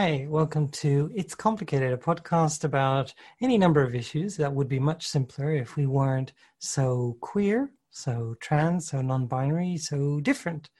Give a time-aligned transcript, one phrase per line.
[0.00, 3.12] Hi, welcome to It's Complicated, a podcast about
[3.42, 8.36] any number of issues that would be much simpler if we weren't so queer, so
[8.40, 10.70] trans, so non binary, so different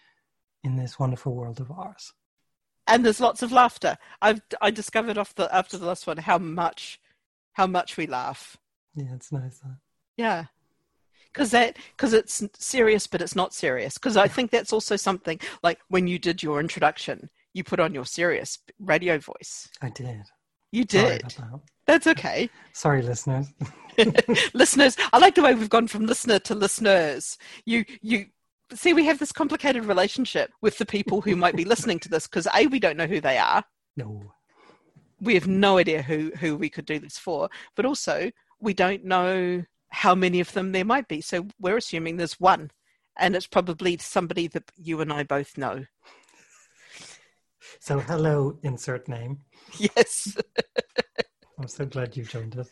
[0.62, 2.12] in this wonderful world of ours.
[2.86, 3.98] And there's lots of laughter.
[4.22, 7.00] I've I discovered off the after the last one how much
[7.54, 8.56] how much we laugh.
[8.94, 9.58] Yeah, it's nice.
[9.58, 9.78] That.
[10.16, 10.44] Yeah.
[11.32, 13.94] Because that because it's serious, but it's not serious.
[13.94, 17.94] Because I think that's also something like when you did your introduction, you put on
[17.94, 19.68] your serious radio voice.
[19.82, 20.22] I did.
[20.72, 21.22] You did.
[21.22, 21.60] That.
[21.86, 22.50] That's okay.
[22.72, 23.46] Sorry, listeners.
[24.54, 27.38] listeners, I like the way we've gone from listener to listeners.
[27.64, 28.26] You, you
[28.74, 32.26] see, we have this complicated relationship with the people who might be listening to this
[32.26, 33.64] because a we don't know who they are.
[33.96, 34.32] No.
[35.20, 39.04] We have no idea who who we could do this for, but also we don't
[39.04, 41.20] know how many of them there might be.
[41.20, 42.70] So we're assuming there's one,
[43.18, 45.86] and it's probably somebody that you and I both know.
[47.80, 49.38] So, hello, insert name.
[49.78, 50.36] Yes.
[51.58, 52.70] I'm so glad you joined us.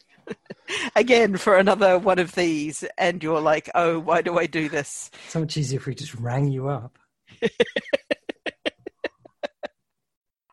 [0.95, 5.11] Again, for another one of these, and you're like, oh, why do I do this?
[5.29, 6.99] So much easier if we just rang you up.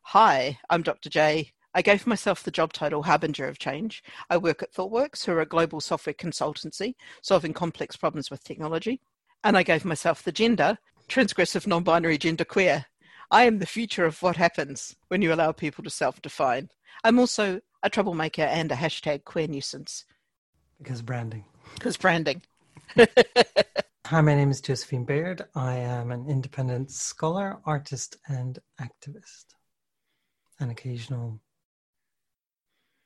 [0.04, 1.10] Hi, I'm Dr.
[1.10, 1.52] J.
[1.76, 4.04] I gave myself the job title Harbinger of Change.
[4.30, 9.02] I work at ThoughtWorks, who are a global software consultancy solving complex problems with technology.
[9.44, 10.78] And I gave myself the gender
[11.10, 12.86] transgressive, non binary, genderqueer.
[13.32, 16.70] I am the future of what happens when you allow people to self define.
[17.04, 20.06] I'm also a troublemaker and a hashtag queer nuisance.
[20.78, 21.46] Because branding.
[21.76, 22.42] Because branding.
[24.06, 25.46] Hi, my name is Josephine Baird.
[25.56, 29.46] I am an independent scholar, artist, and activist.
[30.60, 31.40] An occasional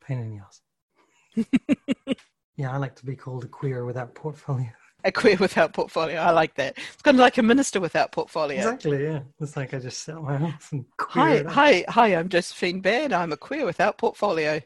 [0.03, 2.15] pain in the ass.
[2.55, 4.71] yeah, I like to be called a queer without portfolio
[5.03, 6.19] a queer without portfolio.
[6.19, 6.77] I like that.
[6.77, 8.57] It's kind of like a minister without portfolio.
[8.57, 9.03] Exactly.
[9.03, 9.19] Yeah.
[9.39, 12.15] It's like I just sat my house and hi, hi, hi.
[12.15, 13.13] I'm Josephine Baird.
[13.13, 14.61] I'm a queer without portfolio.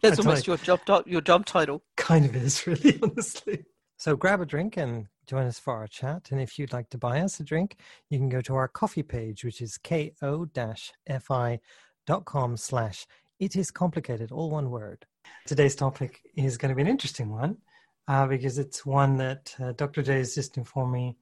[0.00, 1.82] That's almost like, your job your job title.
[1.96, 3.66] Kind of is, really, honestly.
[3.98, 6.28] So grab a drink and join us for our chat.
[6.30, 7.76] And if you'd like to buy us a drink,
[8.08, 10.16] you can go to our Ko-fi page, which is ko-fi.com
[12.56, 13.06] slash
[13.38, 15.04] it is complicated, all one word.
[15.46, 17.58] Today's topic is going to be an interesting one
[18.08, 20.02] uh, because it's one that uh, Dr.
[20.02, 21.16] J has just informed me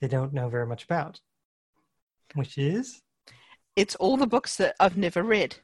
[0.00, 1.20] they don't know very much about,
[2.34, 3.02] which is?
[3.76, 5.56] It's all the books that I've never read.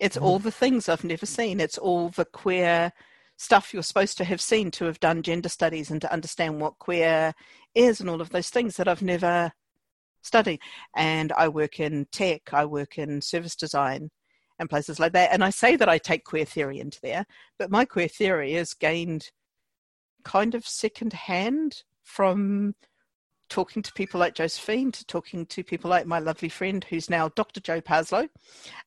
[0.00, 0.22] It's oh.
[0.22, 1.60] all the things I've never seen.
[1.60, 2.92] It's all the queer
[3.36, 6.78] stuff you're supposed to have seen to have done gender studies and to understand what
[6.78, 7.32] queer
[7.74, 9.52] is and all of those things that I've never
[10.22, 10.60] studied.
[10.94, 14.10] And I work in tech, I work in service design
[14.58, 15.32] and places like that.
[15.32, 17.24] And I say that I take queer theory into there,
[17.58, 19.30] but my queer theory is gained
[20.20, 22.74] kind of second hand from
[23.48, 27.28] talking to people like Josephine to talking to people like my lovely friend who's now
[27.30, 27.60] Dr.
[27.60, 28.28] Joe Parslow,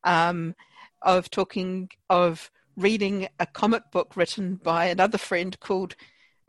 [0.02, 0.54] um,
[1.02, 5.94] of talking of reading a comic book written by another friend called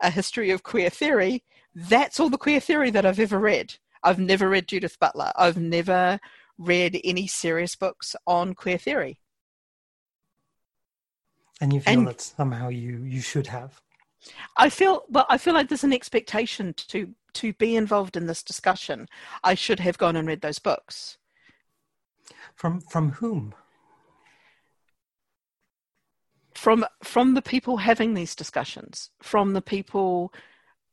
[0.00, 1.44] A History of Queer Theory.
[1.74, 3.74] That's all the queer theory that I've ever read.
[4.02, 5.30] I've never read Judith Butler.
[5.36, 6.18] I've never
[6.58, 9.18] read any serious books on queer theory.
[11.60, 13.80] And you feel and, that somehow you you should have.
[14.56, 15.26] I feel well.
[15.28, 19.08] I feel like there's an expectation to to be involved in this discussion.
[19.44, 21.18] I should have gone and read those books.
[22.54, 23.54] From from whom?
[26.54, 29.10] From from the people having these discussions.
[29.22, 30.32] From the people.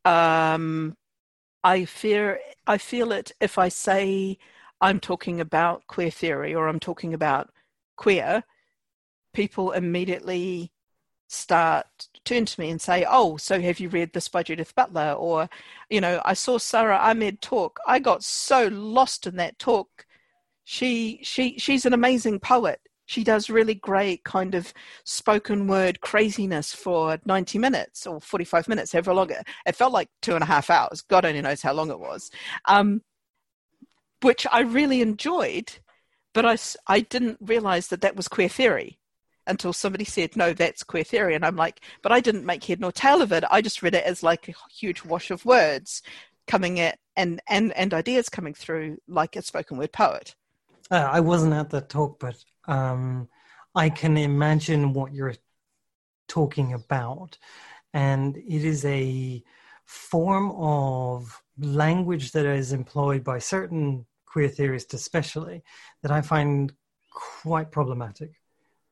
[0.06, 0.98] Um,
[1.64, 2.40] I fear.
[2.68, 4.38] I feel it if I say
[4.82, 7.50] I'm talking about queer theory or I'm talking about
[7.96, 8.44] queer.
[9.34, 10.74] People immediately
[11.34, 11.88] start
[12.26, 15.50] turn to me and say, "Oh, so have you read this by Judith Butler?" Or,
[15.90, 17.80] you know, I saw Sara Ahmed talk.
[17.88, 20.06] I got so lost in that talk.
[20.64, 22.80] She she she's an amazing poet.
[23.06, 24.74] She does really great kind of
[25.04, 30.10] spoken word craziness for 90 minutes or 45 minutes, however long it, it felt like
[30.22, 31.02] two and a half hours.
[31.02, 32.32] God only knows how long it was.
[32.66, 33.02] Um,
[34.22, 35.80] which I really enjoyed,
[36.34, 36.58] but I,
[36.88, 39.00] I didn't realize that that was queer theory
[39.48, 41.36] until somebody said, no, that's queer theory.
[41.36, 43.44] And I'm like, but I didn't make head nor tail of it.
[43.50, 46.02] I just read it as like a huge wash of words
[46.48, 50.36] coming at and, and, and ideas coming through like a spoken word poet.
[50.90, 52.36] Uh, I wasn't at the talk, but
[52.68, 53.28] um,
[53.76, 55.36] I can imagine what you're
[56.28, 57.38] talking about.
[57.94, 59.44] And it is a
[59.86, 65.64] form of language that is employed by certain queer theorists, especially,
[66.02, 66.74] that I find
[67.12, 68.32] quite problematic.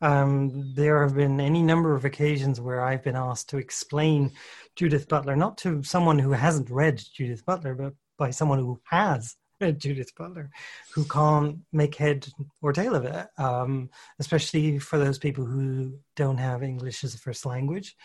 [0.01, 4.31] Um, there have been any number of occasions where I've been asked to explain
[4.75, 9.36] Judith Butler, not to someone who hasn't read Judith Butler, but by someone who has
[9.62, 10.50] read Judith Butler
[10.94, 12.27] who can't make head
[12.62, 13.89] or tail of it, um,
[14.19, 17.95] especially for those people who don't have English as a first language,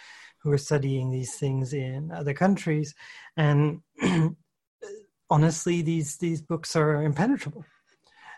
[0.43, 2.95] who are studying these things in other countries.
[3.37, 3.81] And
[5.31, 7.65] honestly, these, these books are impenetrable.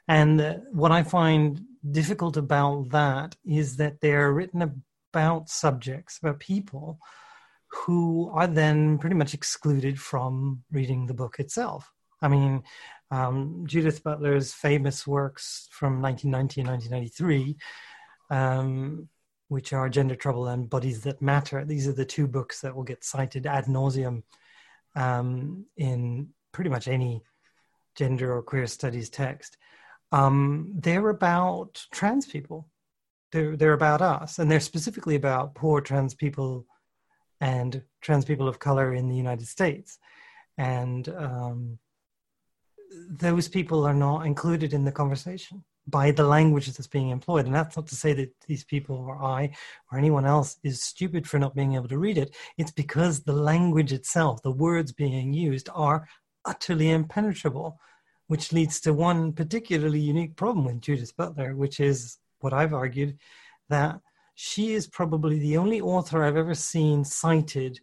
[0.09, 1.61] And what I find
[1.91, 4.83] difficult about that is that they're written
[5.13, 6.99] about subjects, about people
[7.71, 11.93] who are then pretty much excluded from reading the book itself.
[12.23, 12.63] I mean,
[13.11, 17.57] um, Judith Butler's famous works from 1990 and 1993,
[18.31, 19.09] um,
[19.49, 21.65] which are Gender Trouble and Bodies That Matter.
[21.65, 24.23] These are the two books that will get cited ad nauseum
[24.97, 27.23] um, in pretty much any
[27.95, 29.57] gender or queer studies text.
[30.13, 32.69] Um, they're about trans people.
[33.33, 36.67] They're, they're about us, and they're specifically about poor trans people
[37.41, 39.99] and trans people of color in the United States.
[40.57, 41.79] And um,
[43.09, 47.47] those people are not included in the conversation by the language that's being employed.
[47.47, 49.53] And that's not to say that these people or I
[49.91, 52.37] or anyone else is stupid for not being able to read it.
[52.59, 56.07] It's because the language itself, the words being used, are
[56.45, 57.79] utterly impenetrable,
[58.29, 63.19] which leads to one particularly unique problem with Judith Butler, which is what I've argued
[63.69, 64.01] that
[64.35, 67.81] she is probably the only author I've ever seen cited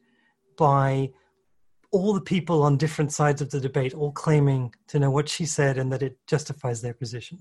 [0.58, 1.12] by
[1.92, 5.46] all the people on different sides of the debate, all claiming to know what she
[5.46, 7.40] said and that it justifies their position.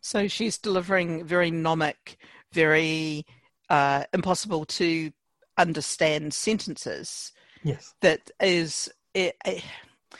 [0.00, 2.16] So she's delivering very gnomic,
[2.52, 3.26] very
[3.68, 5.10] uh, impossible to
[5.56, 7.32] understand sentences.
[7.62, 7.94] Yes.
[8.00, 8.88] That is.
[9.14, 9.64] It, it,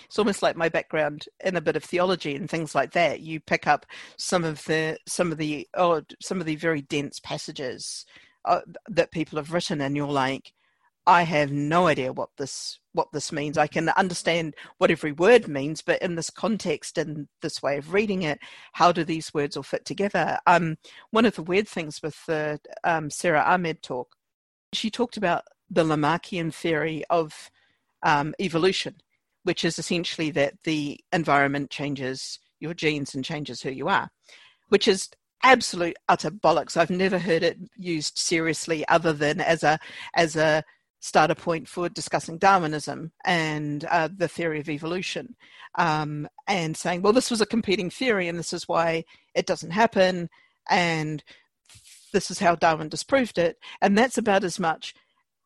[0.04, 3.20] it's almost like my background in a bit of theology and things like that.
[3.20, 3.86] You pick up
[4.16, 8.04] some of the some of the oh, some of the very dense passages
[8.44, 10.52] uh, that people have written, and you're like,
[11.06, 13.56] I have no idea what this what this means.
[13.56, 17.94] I can understand what every word means, but in this context and this way of
[17.94, 18.40] reading it,
[18.72, 20.38] how do these words all fit together?
[20.46, 20.76] Um,
[21.10, 24.16] one of the weird things with the um, Sara Ahmed talk,
[24.72, 27.50] she talked about the Lamarckian theory of
[28.02, 28.96] um, evolution
[29.44, 34.08] which is essentially that the environment changes your genes and changes who you are,
[34.68, 35.08] which is
[35.42, 36.76] absolute utter bollocks.
[36.76, 39.78] I've never heard it used seriously other than as a
[40.14, 40.64] as a
[41.00, 45.36] starter point for discussing Darwinism and uh, the theory of evolution,
[45.76, 49.70] um, and saying, well, this was a competing theory, and this is why it doesn't
[49.70, 50.28] happen,
[50.68, 51.22] and
[52.12, 54.94] this is how Darwin disproved it, and that's about as much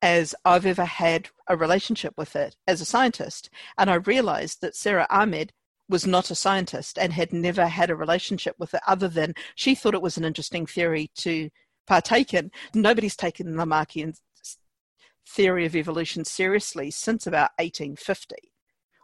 [0.03, 3.49] as I've ever had a relationship with it as a scientist.
[3.79, 5.53] And I realized that Sara Ahmed
[5.89, 9.75] was not a scientist and had never had a relationship with it other than she
[9.75, 11.51] thought it was an interesting theory to
[11.87, 12.51] partake in.
[12.75, 14.19] Nobody's taken Lamarckian
[15.29, 18.35] theory of evolution seriously since about 1850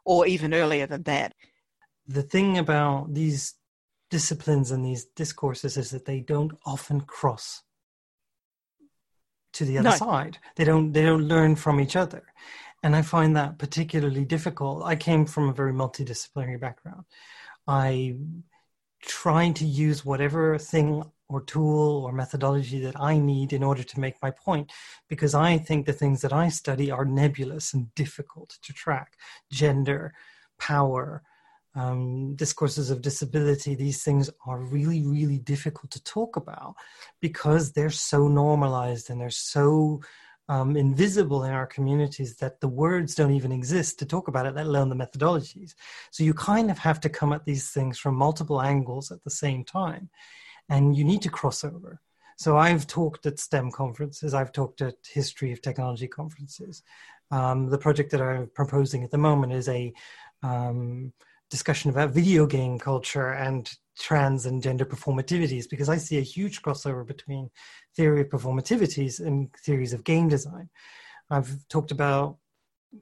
[0.04, 1.34] or even earlier than that.
[2.06, 3.54] The thing about these
[4.10, 7.62] disciplines and these discourses is that they don't often cross
[9.54, 9.96] to the other no.
[9.96, 10.38] side.
[10.56, 12.22] They don't they don't learn from each other.
[12.82, 14.84] And I find that particularly difficult.
[14.84, 17.04] I came from a very multidisciplinary background.
[17.66, 18.16] I
[19.02, 24.00] trying to use whatever thing or tool or methodology that I need in order to
[24.00, 24.72] make my point,
[25.08, 29.16] because I think the things that I study are nebulous and difficult to track.
[29.52, 30.14] Gender,
[30.58, 31.22] power,
[31.74, 36.74] um, discourses of disability, these things are really, really difficult to talk about
[37.20, 40.00] because they're so normalized and they're so
[40.48, 44.54] um, invisible in our communities that the words don't even exist to talk about it,
[44.54, 45.74] let alone the methodologies.
[46.10, 49.30] So you kind of have to come at these things from multiple angles at the
[49.30, 50.08] same time,
[50.68, 52.00] and you need to cross over.
[52.36, 56.82] So I've talked at STEM conferences, I've talked at history of technology conferences.
[57.30, 59.92] Um, the project that I'm proposing at the moment is a
[60.42, 61.12] um,
[61.50, 66.62] discussion about video game culture and trans and gender performativities because I see a huge
[66.62, 67.50] crossover between
[67.96, 70.68] theory of performativities and theories of game design.
[71.30, 72.38] I've talked about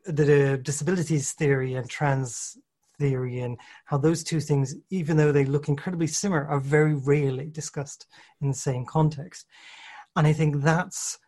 [0.05, 2.57] the disabilities theory and trans
[2.99, 7.51] theory and how those two things, even though they look incredibly similar, are very rarely
[7.51, 8.07] discussed
[8.41, 9.47] in the same context.
[10.17, 11.19] And I think that's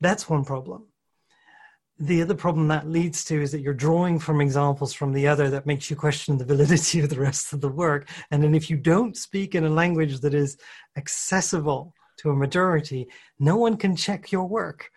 [0.00, 0.86] that's one problem
[2.00, 5.50] the other problem that leads to is that you're drawing from examples from the other
[5.50, 8.08] that makes you question the validity of the rest of the work.
[8.30, 10.56] And then if you don't speak in a language that is
[10.96, 13.06] accessible to a majority,
[13.38, 14.90] no one can check your work.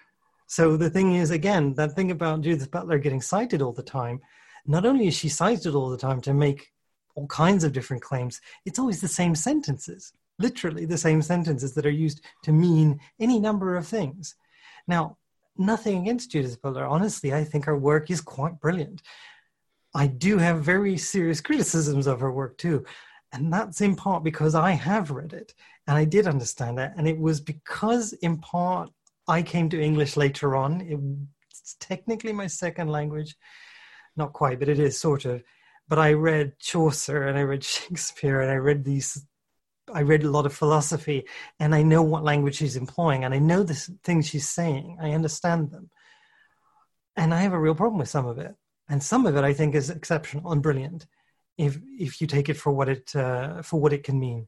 [0.48, 4.22] So the thing is, again, that thing about Judith Butler getting cited all the time,
[4.66, 6.72] not only is she cited all the time to make
[7.16, 11.86] all kinds of different claims, it's always the same sentences, literally the same sentences that
[11.86, 14.36] are used to mean any number of things.
[14.88, 15.18] Now,
[15.58, 16.86] nothing against Judith Butler.
[16.86, 19.02] Honestly, I think her work is quite brilliant.
[19.96, 22.86] I do have very serious criticisms of her work too.
[23.32, 25.54] And that's in part because I have read it
[25.88, 26.94] and I did understand that.
[26.98, 28.90] And it was because, in part,
[29.28, 30.82] I came to English later on.
[31.50, 33.36] It's technically my second language.
[34.16, 35.44] Not quite, but it is sort of.
[35.88, 39.26] But I read Chaucer and I read Shakespeare and I read these
[39.92, 41.26] I read a lot of philosophy
[41.60, 44.98] and I know what language she's employing and I know the things she's saying.
[45.02, 45.90] I understand them.
[47.16, 48.56] And I have a real problem with some of it.
[48.90, 51.06] And some of it I think is exceptional and brilliant
[51.58, 54.48] if if you take it for what it uh, for what it can mean.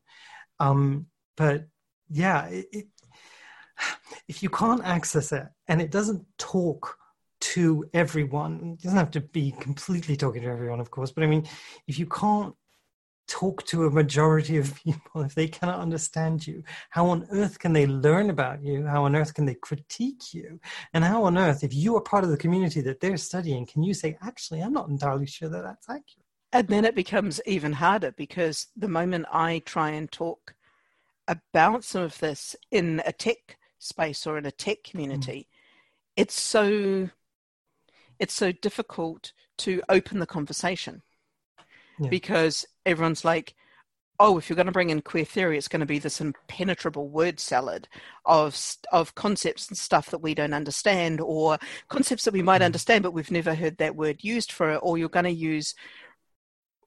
[0.59, 1.67] Um, but
[2.09, 2.85] yeah, it, it,
[4.27, 6.97] if you can't access it and it doesn't talk
[7.41, 11.11] to everyone, it doesn't have to be completely talking to everyone, of course.
[11.11, 11.47] But I mean,
[11.87, 12.55] if you can't
[13.27, 16.63] talk to a majority of people if they cannot understand you?
[16.89, 18.85] How on earth can they learn about you?
[18.85, 20.59] How on earth can they critique you?
[20.93, 23.83] And how on earth if you are part of the community that they're studying can
[23.83, 27.73] you say actually i'm not entirely sure that that's accurate and then it becomes even
[27.73, 30.55] harder because the moment i try and talk
[31.27, 35.55] about some of this in a tech space or in a tech community mm.
[36.15, 37.09] it's so
[38.19, 41.01] it's so difficult to open the conversation
[41.99, 42.09] yeah.
[42.09, 43.55] because everyone's like,
[44.19, 47.09] oh, if you're going to bring in queer theory, it's going to be this impenetrable
[47.09, 47.87] word salad
[48.25, 48.57] of
[48.91, 51.57] of concepts and stuff that we don't understand, or
[51.89, 52.65] concepts that we might mm.
[52.65, 55.75] understand but we've never heard that word used for it, or you're going to use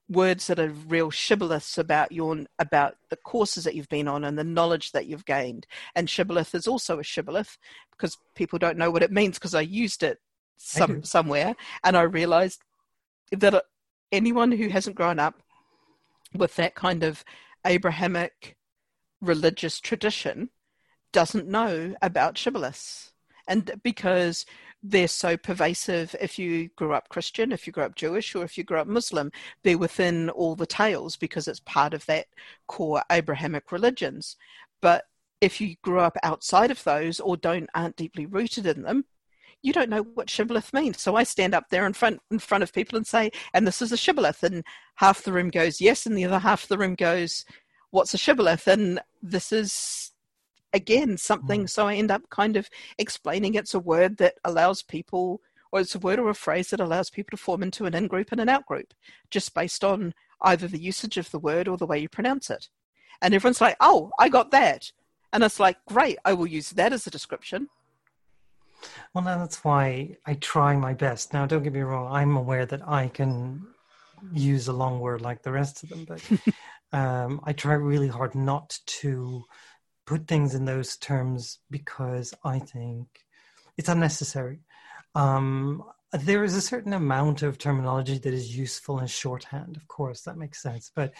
[0.09, 4.37] words that are real shibboleths about your about the courses that you've been on and
[4.37, 5.67] the knowledge that you've gained.
[5.95, 7.57] And shibboleth is also a shibboleth
[7.91, 10.17] because people don't know what it means because I used it
[10.57, 12.61] some somewhere and I realized
[13.31, 13.63] that
[14.11, 15.41] anyone who hasn't grown up
[16.33, 17.23] with that kind of
[17.65, 18.55] Abrahamic
[19.21, 20.49] religious tradition
[21.11, 23.11] doesn't know about shibboleths.
[23.47, 24.45] And because
[24.83, 28.57] they're so pervasive, if you grew up Christian, if you grew up Jewish, or if
[28.57, 29.31] you grew up Muslim,
[29.63, 32.27] they're within all the tales because it's part of that
[32.67, 34.37] core Abrahamic religions.
[34.81, 35.05] But
[35.41, 39.05] if you grew up outside of those or don't aren't deeply rooted in them,
[39.61, 41.01] you don't know what shibboleth means.
[41.01, 43.81] So I stand up there in front in front of people and say, and this
[43.81, 44.63] is a shibboleth, and
[44.95, 47.45] half the room goes yes, and the other half of the room goes,
[47.91, 48.67] what's a shibboleth?
[48.67, 50.11] And this is
[50.73, 51.63] again something.
[51.63, 51.69] Mm.
[51.69, 55.95] So I end up kind of explaining it's a word that allows people, or it's
[55.95, 58.39] a word or a phrase that allows people to form into an in group and
[58.39, 58.93] an out group,
[59.29, 62.69] just based on either the usage of the word or the way you pronounce it.
[63.21, 64.91] And everyone's like, oh, I got that.
[65.33, 67.67] And it's like, great, I will use that as a description.
[69.13, 71.33] Well, now that's why I try my best.
[71.33, 73.65] Now, don't get me wrong, I'm aware that I can
[74.33, 76.21] use a long word like the rest of them, but
[76.97, 79.43] um, I try really hard not to
[80.05, 83.07] put things in those terms because I think
[83.77, 84.59] it's unnecessary.
[85.15, 90.21] Um, there is a certain amount of terminology that is useful in shorthand, of course,
[90.21, 90.91] that makes sense.
[90.93, 91.13] But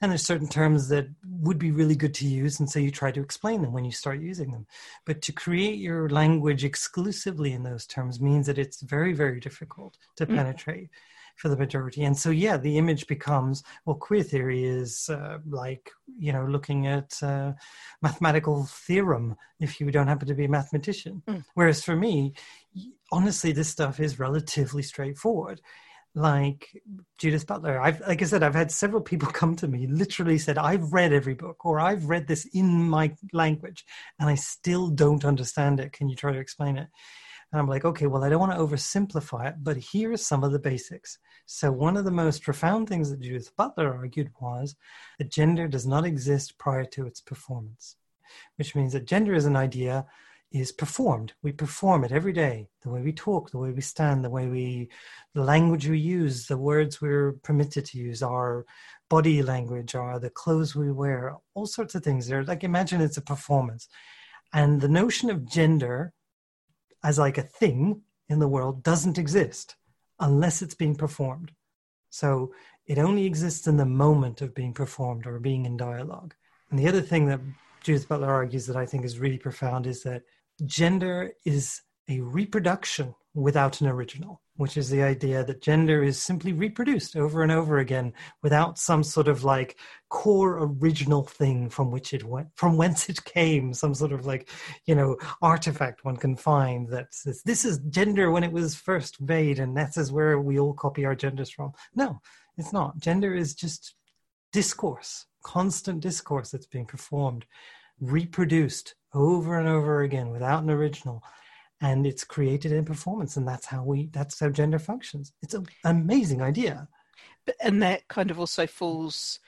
[0.00, 1.06] and there's certain terms that
[1.40, 3.92] would be really good to use, and so you try to explain them when you
[3.92, 4.66] start using them.
[5.06, 9.96] But to create your language exclusively in those terms means that it's very, very difficult
[10.16, 10.34] to mm.
[10.34, 10.90] penetrate
[11.36, 12.04] for the majority.
[12.04, 16.86] And so, yeah, the image becomes well, queer theory is uh, like, you know, looking
[16.86, 17.52] at uh,
[18.02, 21.22] mathematical theorem if you don't happen to be a mathematician.
[21.28, 21.44] Mm.
[21.54, 22.34] Whereas for me,
[23.12, 25.60] honestly, this stuff is relatively straightforward.
[26.16, 26.80] Like
[27.18, 30.58] Judith Butler, I've like I said, I've had several people come to me, literally said,
[30.58, 33.84] "I've read every book, or I've read this in my language,
[34.20, 35.92] and I still don't understand it.
[35.92, 36.86] Can you try to explain it?"
[37.52, 40.52] And I'm like, okay, well, I don't want to oversimplify it, but here's some of
[40.52, 41.18] the basics.
[41.46, 44.76] So, one of the most profound things that Judith Butler argued was
[45.18, 47.96] that gender does not exist prior to its performance,
[48.56, 50.06] which means that gender is an idea
[50.54, 51.32] is performed.
[51.42, 52.68] We perform it every day.
[52.82, 54.88] The way we talk, the way we stand, the way we,
[55.34, 58.64] the language we use, the words we're permitted to use, our
[59.10, 62.28] body language, our the clothes we wear, all sorts of things.
[62.28, 63.88] There, like imagine it's a performance,
[64.52, 66.12] and the notion of gender
[67.04, 69.76] as like a thing in the world doesn't exist
[70.18, 71.52] unless it's being performed.
[72.10, 72.52] So
[72.86, 76.34] it only exists in the moment of being performed or being in dialogue.
[76.70, 77.40] And the other thing that
[77.82, 80.22] Judith Butler argues that I think is really profound is that
[80.64, 86.52] gender is a reproduction without an original which is the idea that gender is simply
[86.52, 88.12] reproduced over and over again
[88.42, 89.76] without some sort of like
[90.08, 94.48] core original thing from which it went from whence it came some sort of like
[94.86, 99.20] you know artifact one can find that says this is gender when it was first
[99.20, 101.72] made and that is where we all copy our genders from.
[101.94, 102.20] No
[102.56, 102.98] it's not.
[102.98, 103.94] Gender is just
[104.52, 107.44] discourse constant discourse that's being performed
[108.00, 111.22] reproduced over and over again without an original
[111.84, 115.66] and it's created in performance and that's how we that's how gender functions it's an
[115.84, 116.88] amazing idea
[117.60, 119.38] and that kind of also falls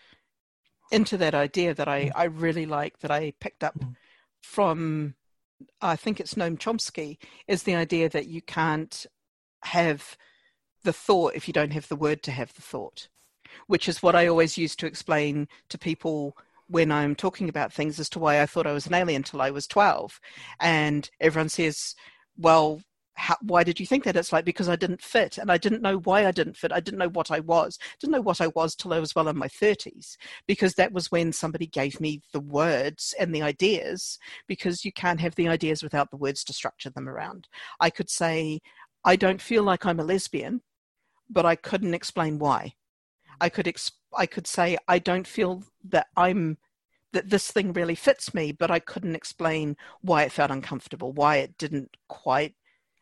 [0.92, 2.12] into that idea that i mm.
[2.14, 3.94] i really like that i picked up mm.
[4.42, 5.14] from
[5.80, 7.16] i think it's noam chomsky
[7.48, 9.06] is the idea that you can't
[9.62, 10.18] have
[10.84, 13.08] the thought if you don't have the word to have the thought
[13.66, 16.36] which is what i always use to explain to people
[16.68, 19.40] when I'm talking about things as to why I thought I was an alien till
[19.40, 20.20] I was 12.
[20.58, 21.94] And everyone says,
[22.38, 22.80] well,
[23.14, 24.16] how, why did you think that?
[24.16, 26.70] It's like because I didn't fit, and I didn't know why I didn't fit.
[26.70, 27.78] I didn't know what I was.
[27.98, 31.10] Didn't know what I was till I was well in my thirties, because that was
[31.10, 34.18] when somebody gave me the words and the ideas.
[34.46, 37.48] Because you can't have the ideas without the words to structure them around.
[37.80, 38.60] I could say,
[39.04, 40.60] I don't feel like I'm a lesbian,
[41.30, 42.74] but I couldn't explain why.
[43.40, 46.58] I could exp- I could say I don't feel that I'm
[47.16, 51.36] that this thing really fits me, but I couldn't explain why it felt uncomfortable, why
[51.36, 52.54] it didn't quite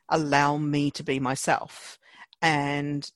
[0.09, 1.99] allow me to be myself.
[2.40, 3.11] And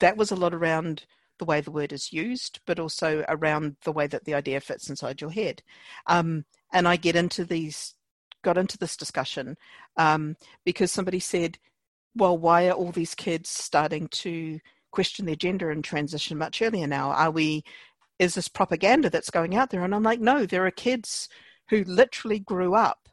[0.00, 1.04] that was a lot around
[1.38, 4.88] the way the word is used, but also around the way that the idea fits
[4.88, 5.62] inside your head.
[6.06, 7.94] Um, and I get into these,
[8.42, 9.58] got into this discussion
[9.98, 11.58] um, because somebody said,
[12.14, 14.58] well, why are all these kids starting to
[14.90, 17.10] question their gender and transition much earlier now?
[17.10, 17.62] Are we,
[18.20, 19.82] is this propaganda that's going out there?
[19.82, 21.26] And I'm like, no, there are kids
[21.70, 23.08] who literally grew up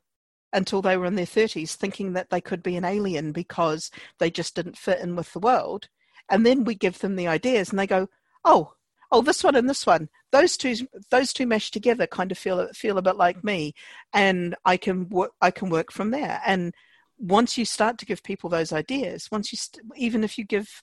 [0.51, 4.29] until they were in their 30s thinking that they could be an alien because they
[4.29, 5.87] just didn't fit in with the world.
[6.29, 8.09] And then we give them the ideas and they go,
[8.43, 8.73] oh,
[9.09, 10.75] oh, this one and this one, those two,
[11.09, 13.73] those two meshed together kind of feel, feel a bit like me.
[14.13, 16.41] And I can work, I can work from there.
[16.45, 16.73] And
[17.17, 20.81] once you start to give people those ideas, once you, st- even if you give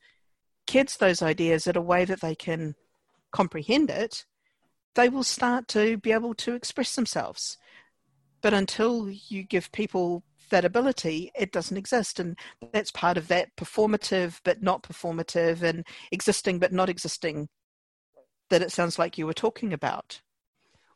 [0.66, 2.75] kids those ideas in a way that they can
[3.34, 4.24] comprehend it,
[4.94, 7.58] they will start to be able to express themselves.
[8.40, 12.20] But until you give people that ability, it doesn't exist.
[12.20, 12.38] And
[12.73, 17.49] that's part of that performative but not performative and existing but not existing
[18.50, 20.20] that it sounds like you were talking about.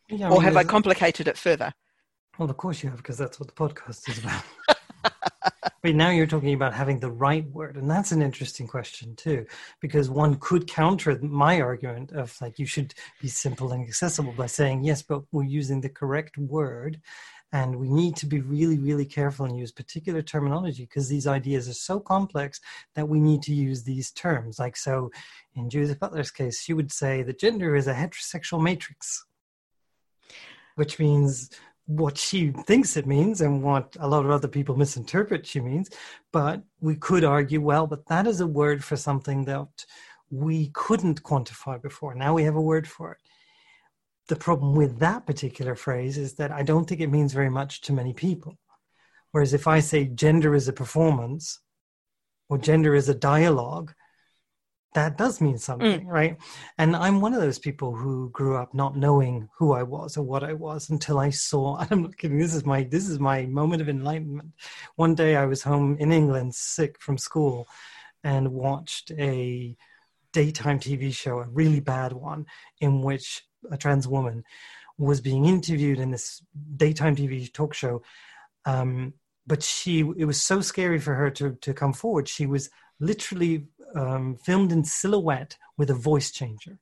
[0.08, 1.72] Yeah, I or have I complicated it further?
[2.38, 4.44] Well, of course you have, because that's what the podcast is about.
[5.82, 9.46] But now you're talking about having the right word, and that's an interesting question too,
[9.80, 14.46] because one could counter my argument of like you should be simple and accessible by
[14.46, 17.00] saying yes, but we're using the correct word,
[17.52, 21.68] and we need to be really, really careful and use particular terminology because these ideas
[21.68, 22.60] are so complex
[22.94, 24.58] that we need to use these terms.
[24.58, 25.10] Like so,
[25.54, 29.24] in Judith Butler's case, she would say that gender is a heterosexual matrix,
[30.74, 31.50] which means
[31.88, 35.88] what she thinks it means and what a lot of other people misinterpret she means.
[36.32, 39.86] But we could argue, well, but that is a word for something that
[40.30, 42.14] we couldn't quantify before.
[42.14, 43.18] Now we have a word for it.
[44.28, 47.80] The problem with that particular phrase is that I don't think it means very much
[47.82, 48.58] to many people.
[49.30, 51.58] Whereas if I say gender is a performance
[52.50, 53.94] or gender is a dialogue,
[54.94, 56.06] that does mean something, mm.
[56.06, 56.36] right?
[56.78, 60.22] And I'm one of those people who grew up not knowing who I was or
[60.22, 61.76] what I was until I saw.
[61.90, 62.38] I'm not kidding.
[62.38, 64.52] This is my this is my moment of enlightenment.
[64.96, 67.68] One day I was home in England, sick from school,
[68.24, 69.76] and watched a
[70.32, 72.46] daytime TV show, a really bad one,
[72.80, 74.44] in which a trans woman
[74.96, 76.42] was being interviewed in this
[76.76, 78.02] daytime TV talk show.
[78.64, 79.14] Um,
[79.46, 82.28] but she, it was so scary for her to to come forward.
[82.28, 82.70] She was
[83.00, 86.78] literally um, filmed in silhouette with a voice changer.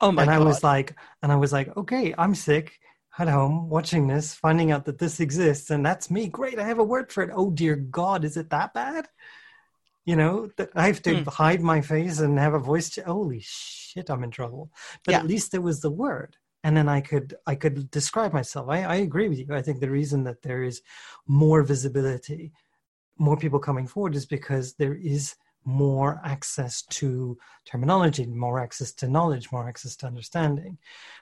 [0.00, 0.40] Oh my and God.
[0.40, 2.78] I was like, and I was like, okay, I'm sick
[3.18, 6.26] at home watching this, finding out that this exists, and that's me.
[6.26, 7.30] Great, I have a word for it.
[7.32, 9.08] Oh dear God, is it that bad?
[10.04, 11.26] You know, that I have to mm.
[11.28, 12.90] hide my face and have a voice.
[12.90, 14.70] Ch- Holy shit, I'm in trouble.
[15.04, 15.18] But yeah.
[15.18, 18.68] at least there was the word, and then I could I could describe myself.
[18.68, 19.46] I, I agree with you.
[19.50, 20.82] I think the reason that there is
[21.26, 22.52] more visibility,
[23.16, 29.08] more people coming forward, is because there is more access to terminology, more access to
[29.08, 30.78] knowledge, more access to understanding.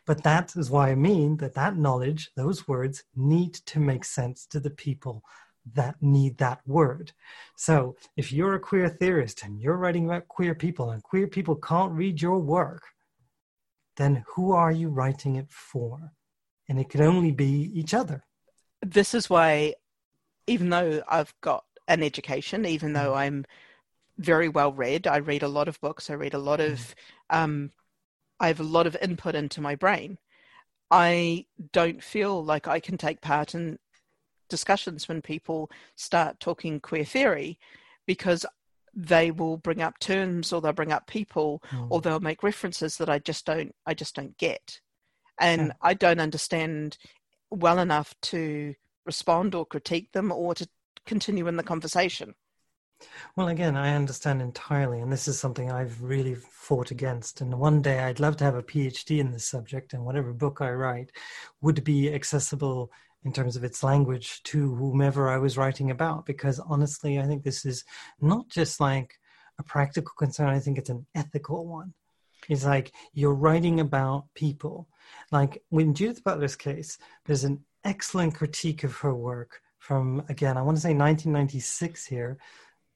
[0.07, 4.47] But that is why I mean that that knowledge, those words, need to make sense
[4.47, 5.23] to the people
[5.75, 7.13] that need that word.
[7.57, 11.55] So if you're a queer theorist and you're writing about queer people and queer people
[11.57, 12.83] can't read your work,
[13.97, 16.13] then who are you writing it for?
[16.69, 18.25] And it can only be each other.
[18.81, 19.75] This is why,
[20.47, 23.17] even though I've got an education, even though mm.
[23.17, 23.45] I'm
[24.19, 25.07] very well read.
[25.07, 26.11] I read a lot of books.
[26.11, 26.95] I read a lot of, mm.
[27.31, 27.71] um,
[28.41, 30.19] I have a lot of input into my brain.
[30.91, 33.79] I don't feel like I can take part in
[34.51, 37.59] discussions when people start talking queer theory
[38.07, 38.45] because
[38.95, 41.87] they will bring up terms or they'll bring up people mm.
[41.89, 44.81] or they'll make references that I just don't I just don't get.
[45.41, 45.73] And yeah.
[45.81, 46.99] I don't understand
[47.51, 48.75] well enough to
[49.07, 50.69] respond or critique them or to
[51.07, 52.35] continue in the conversation.
[53.37, 57.41] Well, again, I understand entirely, and this is something I've really fought against.
[57.41, 60.61] And one day I'd love to have a PhD in this subject, and whatever book
[60.61, 61.11] I write
[61.61, 62.91] would be accessible
[63.25, 66.27] in terms of its language to whomever I was writing about.
[66.27, 67.85] Because honestly, I think this is
[68.21, 69.19] not just like
[69.59, 71.95] a practical concern, I think it's an ethical one.
[72.49, 74.89] It's like you're writing about people.
[75.31, 80.63] Like in Judith Butler's case, there's an excellent critique of her work from, again, I
[80.63, 82.39] want to say 1996 here,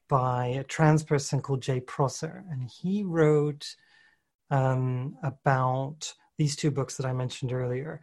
[0.07, 2.43] by a trans person called Jay Prosser.
[2.49, 3.75] And he wrote
[4.49, 8.01] um, about these two books that I mentioned earlier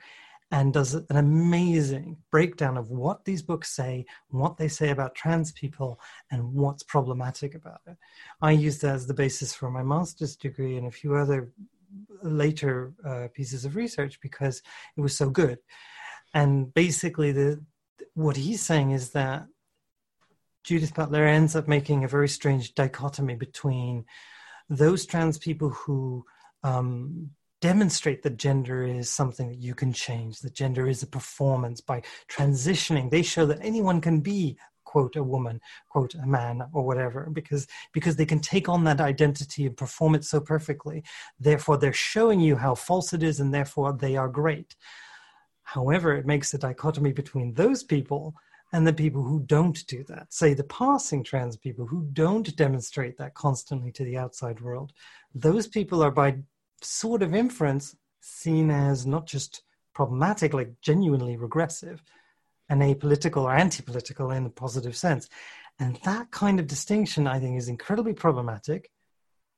[0.51, 5.53] and does an amazing breakdown of what these books say, what they say about trans
[5.53, 5.99] people,
[6.31, 7.97] and what's problematic about it.
[8.41, 11.51] I used that as the basis for my master's degree and a few other
[12.23, 14.63] later uh, pieces of research because
[14.97, 15.59] it was so good.
[16.35, 17.65] And basically, the
[18.15, 19.47] what he's saying is that
[20.65, 24.07] Judith Butler ends up making a very strange dichotomy between
[24.71, 26.25] those trans people who
[26.63, 31.83] um, demonstrate that gender is something that you can change, that gender is a performance
[31.83, 33.11] by transitioning.
[33.11, 37.67] They show that anyone can be quote a woman quote a man or whatever because
[37.93, 41.03] because they can take on that identity and perform it so perfectly
[41.41, 44.77] therefore they're showing you how false it is and therefore they are great
[45.65, 48.35] however it makes a dichotomy between those people
[48.75, 53.17] and the people who don't do that say the passing trans people who don't demonstrate
[53.17, 54.93] that constantly to the outside world
[55.35, 56.37] those people are by
[56.83, 59.63] sort of inference seen as not just
[59.95, 62.03] problematic, like genuinely regressive
[62.69, 65.29] and apolitical or anti-political in the positive sense.
[65.79, 68.91] And that kind of distinction, I think, is incredibly problematic,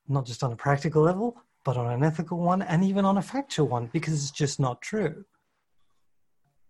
[0.08, 3.22] not just on a practical level, but on an ethical one and even on a
[3.22, 5.24] factual one, because it's just not true.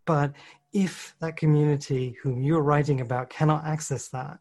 [0.06, 0.32] But
[0.72, 4.38] if that community whom you're writing about cannot access that,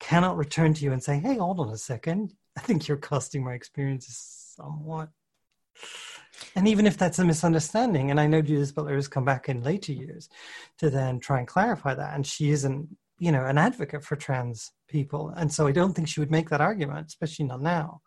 [0.00, 3.44] cannot return to you and say, hey, hold on a second, I think you're casting
[3.44, 4.16] my experiences
[4.56, 5.10] somewhat.
[6.56, 9.62] And even if that's a misunderstanding, and I know Judith Butler has come back in
[9.62, 10.28] later years
[10.78, 14.72] to then try and clarify that, and she isn't, you know, an advocate for trans
[14.88, 18.00] people, and so I don't think she would make that argument, especially not now.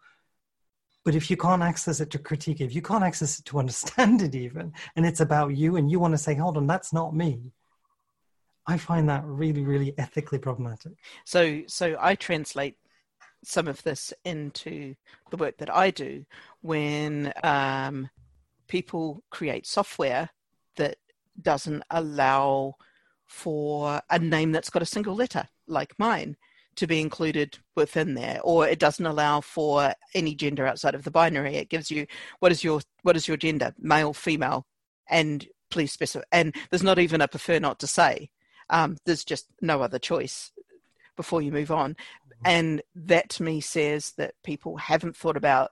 [1.08, 4.22] But if you can't access it to critique, if you can't access it to understand
[4.22, 7.16] it, even, and it's about you, and you want to say, "Hold on, that's not
[7.16, 7.54] me,"
[8.66, 10.92] I find that really, really ethically problematic.
[11.24, 12.76] So, so I translate
[13.42, 14.96] some of this into
[15.32, 16.26] the work that I do
[16.60, 18.10] when um,
[18.68, 20.30] people create software
[20.76, 20.98] that
[21.42, 22.76] doesn't allow
[23.26, 26.36] for a name that's got a single letter like mine
[26.78, 31.12] to be included within there or it doesn't allow for any gender outside of the
[31.12, 31.56] binary.
[31.56, 32.08] It gives you
[32.40, 34.66] what is your what is your gender male female
[35.10, 38.30] and please specify and there's not even a prefer not to say.
[38.70, 40.52] Um, there's just no other choice
[41.16, 41.96] before you move on.
[42.46, 45.72] And that to me says that people haven't thought about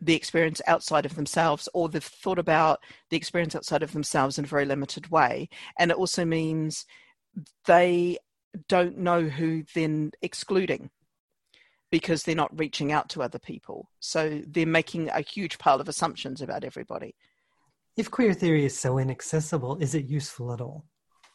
[0.00, 4.44] the experience outside of themselves or they've thought about the experience outside of themselves in
[4.44, 5.48] a very limited way.
[5.78, 6.86] And it also means
[7.66, 8.18] they
[8.68, 10.90] don't know who then excluding
[11.90, 15.88] because they're not reaching out to other people so they're making a huge pile of
[15.88, 17.14] assumptions about everybody
[17.96, 20.84] if queer theory is so inaccessible is it useful at all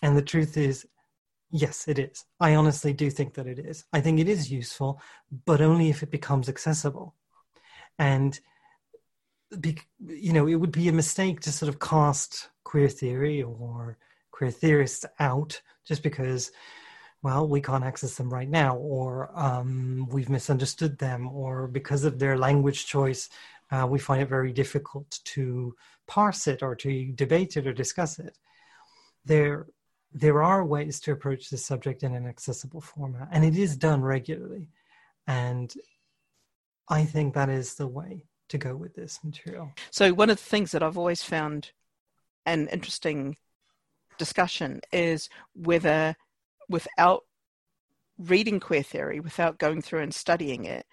[0.02, 0.86] and the truth is
[1.56, 2.26] Yes, it is.
[2.40, 3.86] I honestly do think that it is.
[3.94, 5.00] I think it is useful,
[5.46, 7.14] but only if it becomes accessible.
[8.00, 8.40] And,
[9.60, 14.00] be, you know, it would be a mistake to sort of cast queer theory or
[14.32, 16.52] queer theorists out just because,
[17.24, 22.20] well, we can't access them right now, or um, we've misunderstood them, or because of
[22.20, 23.30] their language choice,
[23.72, 28.20] uh, we find it very difficult to parse it or to debate it or discuss
[28.20, 28.38] it.
[29.26, 29.68] There
[30.14, 34.02] there are ways to approach this subject in an accessible format, and it is done
[34.02, 34.70] regularly.
[35.26, 35.74] And
[36.90, 39.72] I think that is the way to go with this material.
[39.90, 41.72] So, one of the things that I've always found
[42.46, 43.38] an interesting
[44.18, 46.16] discussion is whether,
[46.70, 47.24] without
[48.18, 50.86] reading queer theory, without going through and studying it,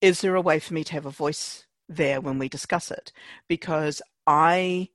[0.00, 3.12] is there a way for me to have a voice there when we discuss it?
[3.48, 4.90] Because I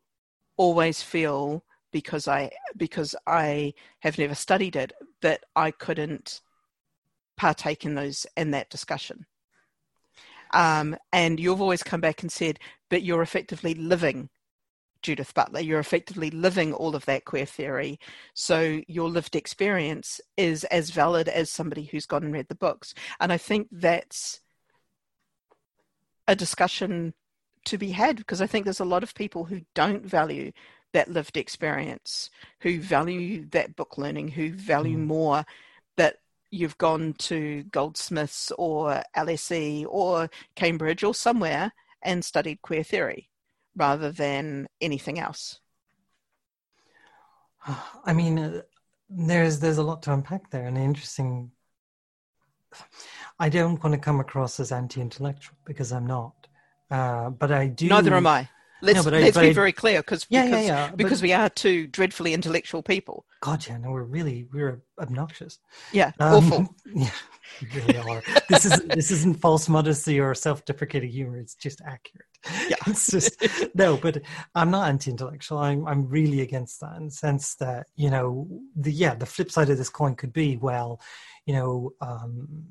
[0.58, 6.42] always feel because I because I have never studied it that I couldn't
[7.38, 9.26] partake in those in that discussion.
[10.52, 14.30] Um, and you've always come back and said, but you're effectively living
[15.02, 15.60] Judith Butler.
[15.60, 18.00] You're effectively living all of that queer theory.
[18.34, 22.94] So your lived experience is as valid as somebody who's gone and read the books.
[23.20, 24.42] And I think that's
[26.28, 27.14] a discussion
[27.66, 30.52] to be had because I think there's a lot of people who don't value
[30.94, 32.30] that lived experience,
[32.62, 35.06] who value that book learning, who value mm.
[35.06, 35.46] more
[35.98, 36.18] that
[36.52, 43.30] you've gone to Goldsmiths or LSE or Cambridge or somewhere and studied queer theory
[43.76, 45.60] rather than anything else.
[48.06, 48.62] I mean,
[49.10, 51.52] there's there's a lot to unpack there, and interesting.
[53.40, 56.48] I don't want to come across as anti-intellectual because I'm not,
[56.92, 57.88] uh, but I do.
[57.88, 58.48] Neither am I.
[58.82, 60.96] Let's, no, let's I, be I, very clear because yeah, because, yeah, yeah.
[60.96, 63.26] because but, we are two dreadfully intellectual people.
[63.42, 65.60] God, yeah, no, we're really we're obnoxious.
[65.92, 66.76] Yeah, um, awful.
[66.96, 67.10] Yeah,
[67.62, 68.24] we really are.
[68.48, 71.38] this is this isn't false modesty or self-deprecating humor.
[71.38, 72.29] It's just accurate.
[72.70, 73.44] Yeah, it's just
[73.76, 73.98] no.
[73.98, 74.22] But
[74.56, 75.58] I'm not anti-intellectual.
[75.58, 79.52] I'm I'm really against that in the sense that you know the yeah the flip
[79.52, 81.02] side of this coin could be well,
[81.46, 81.92] you know.
[82.02, 82.64] Um,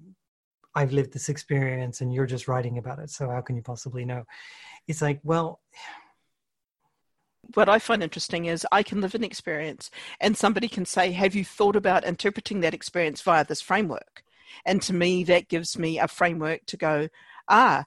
[0.74, 3.10] I've lived this experience and you're just writing about it.
[3.10, 4.24] So how can you possibly know?
[4.86, 5.60] It's like, well,
[7.54, 11.34] what I find interesting is I can live an experience and somebody can say, Have
[11.34, 14.22] you thought about interpreting that experience via this framework?
[14.64, 17.08] And to me, that gives me a framework to go,
[17.48, 17.84] ah,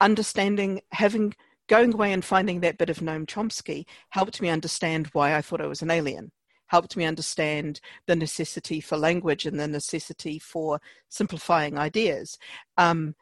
[0.00, 1.34] understanding, having,
[1.68, 5.60] going away and finding that bit of Noam Chomsky helped me understand why I thought
[5.60, 6.32] I was an alien
[6.68, 12.38] helped me understand the necessity for language and the necessity for simplifying ideas.
[12.76, 13.14] Um,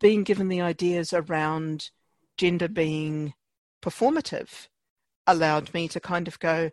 [0.00, 1.90] being given the ideas around
[2.36, 3.34] gender being
[3.82, 4.68] performative
[5.26, 6.70] allowed me to kind of go,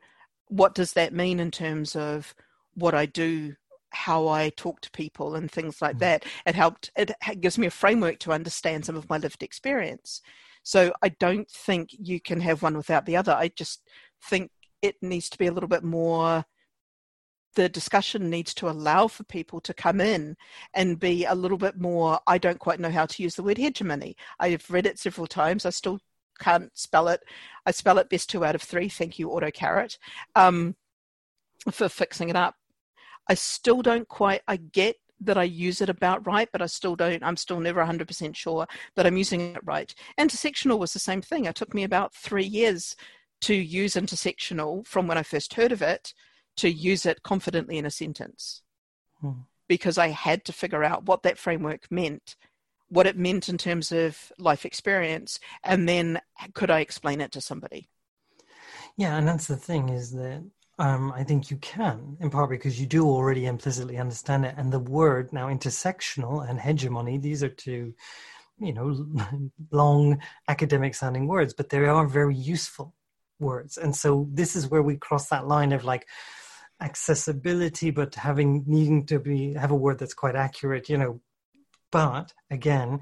[0.47, 2.35] what does that mean in terms of
[2.73, 3.55] what I do,
[3.97, 5.99] how I talk to people, and things like mm.
[5.99, 6.25] that?
[6.45, 10.21] It helped, it gives me a framework to understand some of my lived experience.
[10.63, 13.33] So I don't think you can have one without the other.
[13.33, 13.81] I just
[14.21, 16.45] think it needs to be a little bit more
[17.55, 20.37] the discussion needs to allow for people to come in
[20.75, 23.57] and be a little bit more i don't quite know how to use the word
[23.57, 25.99] hegemony i've read it several times i still
[26.39, 27.21] can't spell it
[27.65, 29.97] i spell it best two out of three thank you autocorrect
[30.35, 30.75] um,
[31.71, 32.55] for fixing it up
[33.29, 36.95] i still don't quite i get that I use it about right, but I still
[36.95, 39.93] don't, I'm still never 100% sure that I'm using it right.
[40.19, 41.45] Intersectional was the same thing.
[41.45, 42.95] It took me about three years
[43.41, 46.13] to use intersectional from when I first heard of it
[46.57, 48.63] to use it confidently in a sentence
[49.21, 49.41] hmm.
[49.67, 52.35] because I had to figure out what that framework meant,
[52.89, 56.19] what it meant in terms of life experience, and then
[56.53, 57.89] could I explain it to somebody?
[58.97, 60.43] Yeah, and that's the thing is that
[60.79, 64.55] um, I think you can, in part because you do already implicitly understand it.
[64.57, 67.93] And the word now intersectional and hegemony, these are two,
[68.59, 69.05] you know,
[69.71, 72.93] long academic sounding words, but they are very useful
[73.39, 76.07] words and so this is where we cross that line of like
[76.81, 81.19] accessibility but having needing to be have a word that's quite accurate you know
[81.91, 82.99] but again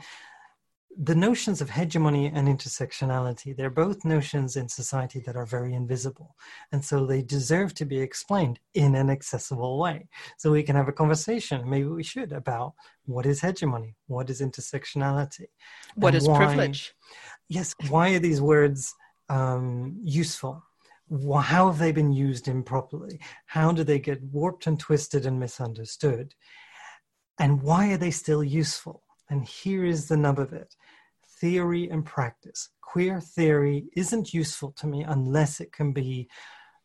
[0.98, 6.36] the notions of hegemony and intersectionality they're both notions in society that are very invisible
[6.72, 10.88] and so they deserve to be explained in an accessible way so we can have
[10.88, 12.74] a conversation maybe we should about
[13.06, 15.48] what is hegemony what is intersectionality
[15.96, 16.94] what is why, privilege
[17.50, 18.96] yes why are these words
[19.30, 20.64] um, useful?
[21.12, 23.20] How have they been used improperly?
[23.46, 26.34] How do they get warped and twisted and misunderstood?
[27.40, 29.04] And why are they still useful?
[29.30, 30.76] And here is the nub of it
[31.46, 32.70] theory and practice.
[32.82, 36.28] Queer theory isn't useful to me unless it can be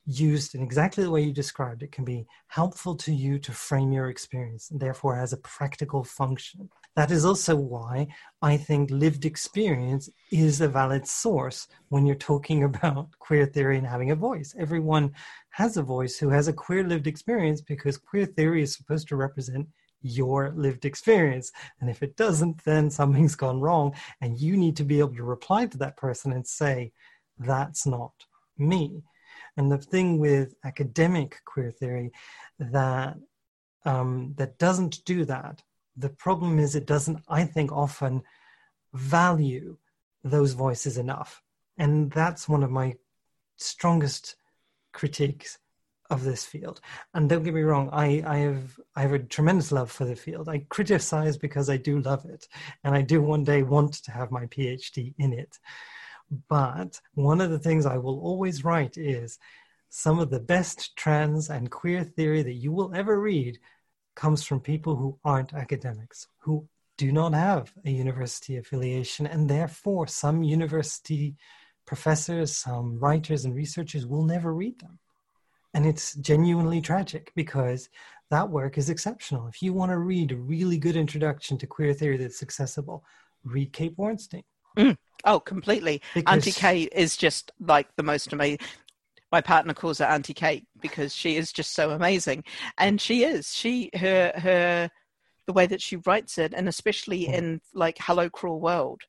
[0.05, 1.83] used in exactly the way you described.
[1.83, 6.05] It can be helpful to you to frame your experience and therefore has a practical
[6.05, 6.69] function.
[6.95, 8.09] That is also why
[8.43, 13.87] i think lived experience is a valid source when you're talking about queer theory and
[13.87, 14.55] having a voice.
[14.59, 15.13] Everyone
[15.61, 19.17] has a voice who has a queer lived experience because queer theory is supposed to
[19.17, 19.67] represent
[20.03, 21.53] your lived experience.
[21.81, 23.95] And if it doesn't, then something's gone wrong.
[24.21, 26.93] And you need to be able to reply to that person and say,
[27.39, 28.13] that's not
[28.59, 29.03] me.
[29.57, 32.13] And the thing with academic queer theory
[32.59, 33.17] that
[33.85, 35.63] um, that doesn't do that,
[35.97, 38.23] the problem is it doesn't, I think, often
[38.93, 39.77] value
[40.23, 41.43] those voices enough.
[41.79, 42.97] And that's one of my
[43.57, 44.37] strongest
[44.93, 45.59] critiques
[46.11, 46.81] of this field.
[47.15, 50.17] And don't get me wrong, I, I have I have a tremendous love for the
[50.17, 50.49] field.
[50.49, 52.49] I criticize because I do love it,
[52.85, 55.59] and I do one day want to have my PhD in it.
[56.49, 59.39] But one of the things I will always write is
[59.89, 63.59] some of the best trans and queer theory that you will ever read
[64.15, 70.07] comes from people who aren't academics, who do not have a university affiliation, and therefore
[70.07, 71.35] some university
[71.87, 74.99] professors, some writers and researchers will never read them.
[75.75, 77.89] And it's genuinely tragic because
[78.31, 79.47] that work is exceptional.
[79.49, 83.05] If you want to read a really good introduction to queer theory that's accessible,
[83.45, 84.43] read Kate Bornstein.
[84.77, 84.97] Mm.
[85.25, 86.01] Oh, completely.
[86.15, 88.59] Because, Auntie Kate is just like the most amazing.
[89.33, 92.45] my partner calls her Auntie Kate because she is just so amazing,
[92.79, 93.55] and she is.
[93.55, 94.91] She her her
[95.47, 97.35] the way that she writes it, and especially mm.
[97.35, 99.03] in like Hello Cruel World,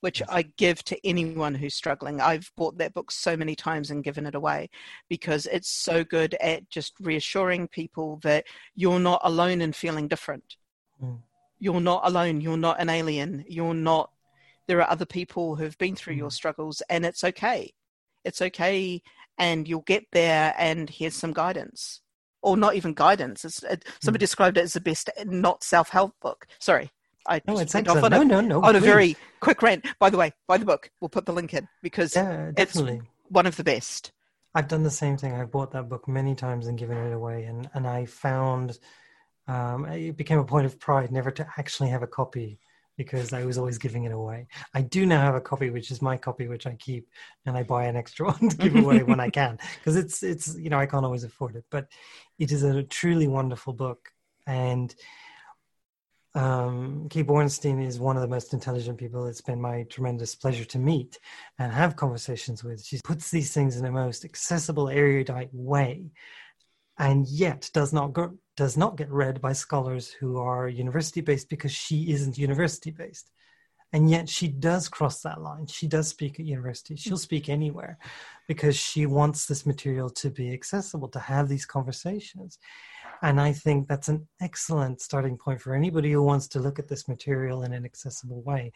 [0.00, 2.20] which I give to anyone who's struggling.
[2.20, 4.70] I've bought that book so many times and given it away
[5.08, 10.56] because it's so good at just reassuring people that you're not alone in feeling different.
[11.02, 11.18] Mm.
[11.58, 12.40] You're not alone.
[12.40, 13.44] You're not an alien.
[13.46, 14.10] You're not.
[14.66, 16.18] There are other people who've been through mm.
[16.18, 17.74] your struggles, and it's okay.
[18.24, 19.02] It's okay,
[19.36, 20.54] and you'll get there.
[20.56, 22.00] And here's some guidance,
[22.40, 23.44] or not even guidance.
[23.44, 24.28] It's, it, somebody mm.
[24.28, 26.46] described it as the best not self-help book.
[26.58, 26.90] Sorry,
[27.26, 28.04] I no, it's excellent.
[28.04, 28.62] On no, a, no, no.
[28.62, 28.76] On please.
[28.76, 29.86] a very quick rant.
[29.98, 30.90] By the way, buy the book.
[31.00, 32.98] We'll put the link in because yeah, definitely.
[32.98, 34.12] it's one of the best.
[34.54, 35.32] I've done the same thing.
[35.32, 38.78] I've bought that book many times and given it away, and and I found
[39.46, 42.58] um, it became a point of pride never to actually have a copy
[42.96, 44.46] because I was always giving it away.
[44.74, 47.08] I do now have a copy, which is my copy, which I keep,
[47.46, 50.56] and I buy an extra one to give away when I can because it's it's
[50.56, 51.88] you know I can't always afford it, but
[52.38, 54.12] it is a truly wonderful book
[54.46, 54.94] and
[56.34, 60.64] um, Kate Bornstein is one of the most intelligent people it's been my tremendous pleasure
[60.66, 61.18] to meet
[61.58, 62.84] and have conversations with.
[62.84, 66.10] She puts these things in a most accessible, erudite way,
[66.98, 71.48] and yet does not go, does not get read by scholars who are university based
[71.48, 73.30] because she isn't university based.
[73.92, 75.66] And yet she does cross that line.
[75.66, 76.94] She does speak at university.
[76.94, 77.20] She'll mm.
[77.20, 77.98] speak anywhere
[78.46, 82.58] because she wants this material to be accessible, to have these conversations.
[83.22, 86.88] And I think that's an excellent starting point for anybody who wants to look at
[86.88, 88.72] this material in an accessible way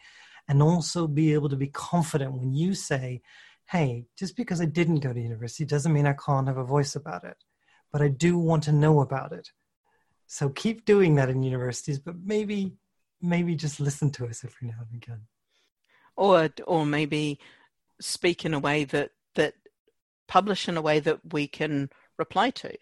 [0.47, 3.21] and also be able to be confident when you say,
[3.67, 6.95] hey, just because I didn't go to university doesn't mean I can't have a voice
[6.95, 7.37] about it,
[7.91, 9.49] but I do want to know about it.
[10.27, 12.73] So keep doing that in universities, but maybe
[13.25, 15.21] maybe just listen to us every now and again.
[16.15, 17.39] Or or maybe
[17.99, 19.55] speak in a way that that
[20.27, 22.75] publish in a way that we can reply to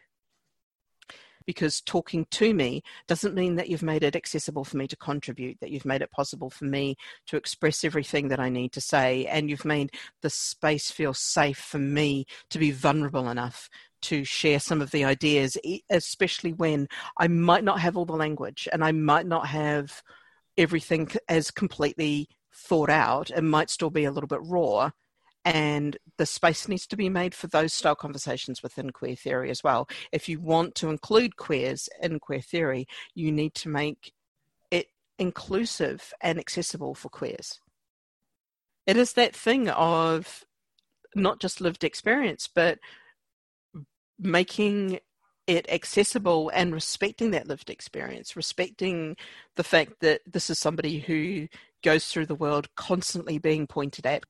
[1.46, 5.60] because talking to me doesn't mean that you've made it accessible for me to contribute,
[5.60, 6.96] that you've made it possible for me
[7.28, 11.58] to express everything that I need to say, and you've made the space feel safe
[11.58, 13.70] for me to be vulnerable enough
[14.04, 15.58] to share some of the ideas,
[15.90, 20.04] especially when I might not have all the language and I might not have
[20.58, 23.30] everything as completely thought out.
[23.30, 24.92] It might still be a little bit raw
[25.46, 29.64] and the space needs to be made for those style conversations within queer theory as
[29.64, 29.88] well.
[30.12, 34.14] If you want to include queers in queer theory, you need to make
[34.72, 34.88] it
[35.20, 37.60] inclusive and accessible for queers.
[38.88, 40.46] It is that thing of
[41.16, 42.80] not just lived experience, but
[44.18, 45.00] making
[45.48, 49.16] it accessible and respecting that lived experience, respecting
[49.56, 51.48] the fact that this is somebody who
[51.84, 54.24] goes through the world constantly being pointed at,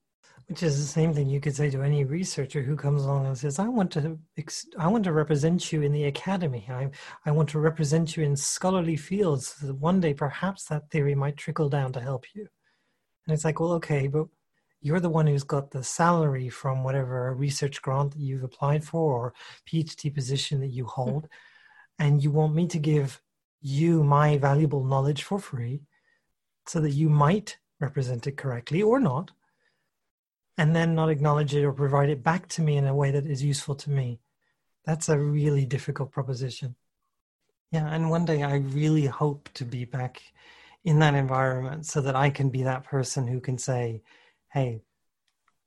[0.47, 3.38] which is the same thing you could say to any researcher who comes along and
[3.38, 4.17] says, "I want to,
[4.78, 6.65] I want to represent you in the academy.
[6.69, 6.89] I,
[7.26, 9.56] I want to represent you in scholarly fields.
[9.60, 12.47] So that one day, perhaps that theory might trickle down to help you."
[13.26, 14.28] And it's like, well, okay, but
[14.84, 19.13] you're the one who's got the salary from whatever research grant that you've applied for
[19.13, 19.34] or
[19.67, 20.89] PhD position that you hmm.
[20.89, 21.30] hold,
[21.98, 23.22] and you want me to give
[23.62, 25.82] you my valuable knowledge for free,
[26.67, 29.32] so that you might represent it correctly or not
[30.58, 33.26] and then not acknowledge it or provide it back to me in a way that
[33.26, 34.19] is useful to me.
[34.86, 36.76] That's a really difficult proposition.
[37.72, 40.22] Yeah, and one day I really hope to be back
[40.84, 44.04] in that environment so that I can be that person who can say,
[44.53, 44.83] "Hey,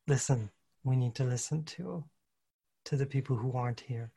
[0.07, 0.51] listen,
[0.85, 2.05] we need to listen to
[2.85, 4.13] to the people who aren't here."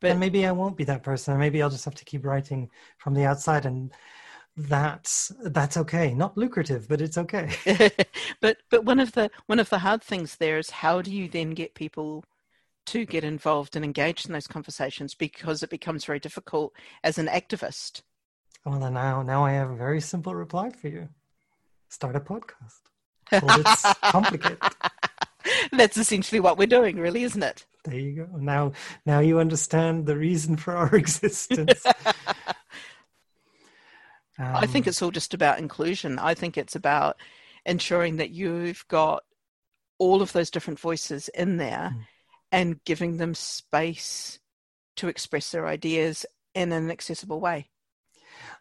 [0.00, 1.34] But and maybe I won't be that person.
[1.34, 3.92] or Maybe I'll just have to keep writing from the outside and
[4.56, 6.14] that's that's okay.
[6.14, 7.50] Not lucrative but it's okay.
[8.40, 11.28] But but one of the one of the hard things there is how do you
[11.28, 12.24] then get people
[12.86, 15.14] to get involved and engaged in those conversations?
[15.14, 18.02] Because it becomes very difficult as an activist.
[18.64, 21.08] Well now now i have a very simple reply for you.
[21.88, 22.93] Start a podcast
[23.32, 24.58] well, it's complicated
[25.72, 28.72] that's essentially what we're doing really isn't it there you go now
[29.04, 31.84] now you understand the reason for our existence
[34.38, 36.18] um, I think it's all just about inclusion.
[36.18, 37.16] I think it's about
[37.64, 39.22] ensuring that you've got
[39.98, 42.04] all of those different voices in there mm.
[42.50, 44.40] and giving them space
[44.96, 47.70] to express their ideas in an accessible way.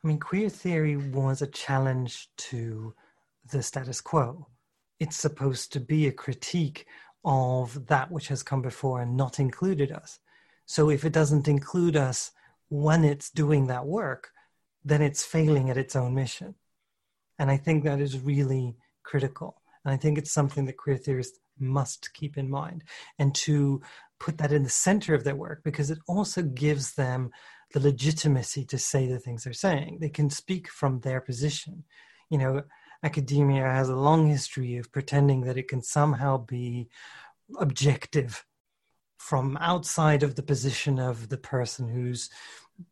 [0.04, 2.94] I mean, queer theory was a challenge to
[3.52, 4.48] the status quo.
[5.04, 6.86] It's supposed to be a critique
[7.26, 10.20] of that which has come before and not included us.
[10.66, 12.32] So if it doesn't include us
[12.70, 14.32] when it's doing that work,
[14.86, 16.56] then it's failing at its own mission.
[17.38, 19.62] And I think that is really critical.
[19.84, 22.86] And I think it's something that queer theorists must keep in mind.
[23.20, 23.82] And to
[24.22, 27.30] put that in the center of their work because it also gives them
[27.74, 29.98] the legitimacy to say the things they're saying.
[30.00, 31.84] They can speak from their position.
[32.30, 32.64] You know,
[33.04, 36.90] academia has a long history of pretending that it can somehow be
[37.60, 38.46] objective
[39.18, 42.30] from outside of the position of the person who's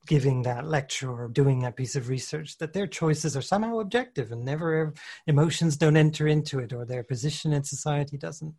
[0.06, 4.32] giving that lecture or doing that piece of research that their choices are somehow objective
[4.32, 4.94] and never
[5.28, 8.54] emotions don't enter into it or their position in society doesn't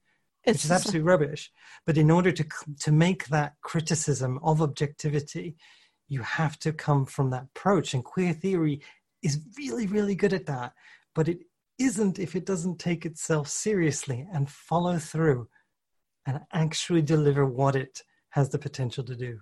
[0.44, 1.53] it's which is absolute rubbish.
[1.86, 2.44] But in order to
[2.80, 5.57] to make that criticism of objectivity
[6.09, 8.82] you have to come from that approach and queer theory
[9.22, 10.72] is really really good at that
[11.14, 11.40] but it
[11.78, 15.48] isn't if it doesn't take itself seriously and follow through
[16.26, 19.38] and actually deliver what it has the potential to do.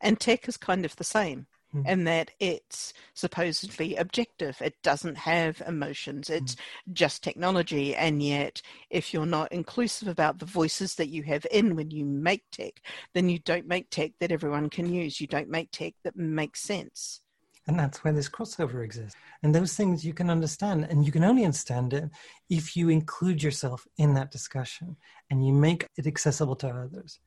[0.00, 1.86] And tech is kind of the same mm.
[1.86, 4.60] in that it's supposedly objective.
[4.60, 6.30] It doesn't have emotions.
[6.30, 6.60] It's mm.
[6.92, 7.94] just technology.
[7.94, 12.04] And yet, if you're not inclusive about the voices that you have in when you
[12.04, 12.80] make tech,
[13.14, 15.20] then you don't make tech that everyone can use.
[15.20, 17.20] You don't make tech that makes sense.
[17.66, 19.16] And that's where this crossover exists.
[19.42, 20.84] And those things you can understand.
[20.84, 22.10] And you can only understand it
[22.50, 24.96] if you include yourself in that discussion
[25.30, 27.20] and you make it accessible to others.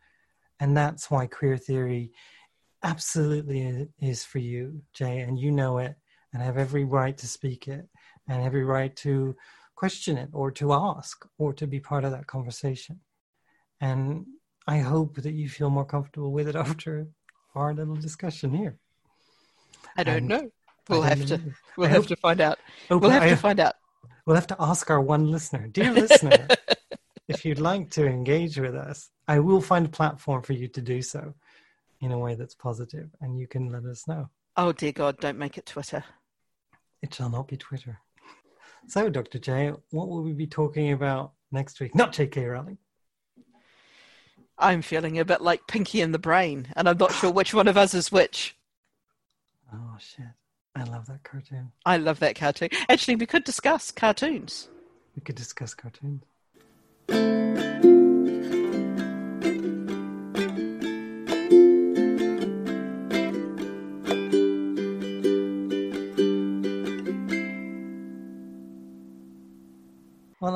[0.59, 2.11] And that's why queer theory
[2.83, 5.19] absolutely is for you, Jay.
[5.21, 5.95] And you know it
[6.33, 7.87] and have every right to speak it
[8.27, 9.35] and every right to
[9.75, 12.99] question it or to ask or to be part of that conversation.
[13.81, 14.25] And
[14.67, 17.07] I hope that you feel more comfortable with it after
[17.55, 18.77] our little discussion here.
[19.95, 20.51] I don't and know.
[20.89, 21.41] We'll have to.
[21.77, 22.59] We'll have to oh, find out.
[22.89, 23.75] Oh, we'll have to find out.
[24.25, 26.47] We'll have to ask our one listener, dear listener,
[27.27, 29.09] if you'd like to engage with us.
[29.27, 31.33] I will find a platform for you to do so
[32.01, 34.29] in a way that's positive, and you can let us know.
[34.55, 35.17] Oh dear God!
[35.19, 36.03] Don't make it Twitter.
[37.01, 37.99] It shall not be Twitter.
[38.87, 39.39] So, Dr.
[39.39, 41.93] J, what will we be talking about next week?
[41.93, 42.45] Not J.K.
[42.45, 42.77] Rowling.
[44.57, 47.67] I'm feeling a bit like Pinky in the Brain, and I'm not sure which one
[47.67, 48.56] of us is which.
[49.73, 50.25] Oh shit!
[50.75, 51.71] I love that cartoon.
[51.85, 52.69] I love that cartoon.
[52.89, 54.69] Actually, we could discuss cartoons.
[55.15, 56.23] We could discuss cartoons.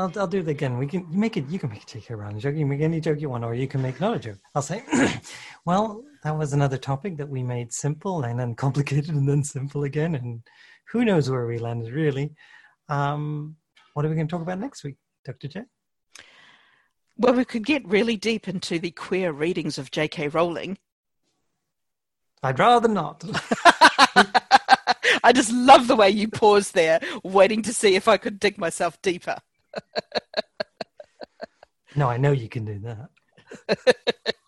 [0.01, 0.77] I'll, I'll do it again.
[0.77, 1.47] We can you make it.
[1.47, 2.55] You can make it take around joke.
[2.55, 4.39] You can make any joke you want, or you can make another joke.
[4.55, 4.83] I'll say,
[5.65, 9.83] well, that was another topic that we made simple and then complicated and then simple
[9.83, 10.41] again, and
[10.91, 12.33] who knows where we landed really.
[12.89, 13.55] Um,
[13.93, 15.47] what are we going to talk about next week, Dr.
[15.47, 15.61] J?
[17.17, 20.29] Well, we could get really deep into the queer readings of J.K.
[20.29, 20.79] Rowling.
[22.41, 23.23] I'd rather not.
[25.23, 28.57] I just love the way you pause there, waiting to see if I could dig
[28.57, 29.37] myself deeper.
[31.95, 34.35] No, I know you can do that.